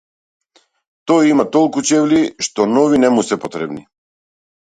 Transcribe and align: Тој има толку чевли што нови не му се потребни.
Тој 1.11 1.27
има 1.33 1.45
толку 1.57 1.83
чевли 1.89 2.21
што 2.47 2.65
нови 2.71 3.01
не 3.05 3.11
му 3.17 3.27
се 3.27 3.41
потребни. 3.45 3.85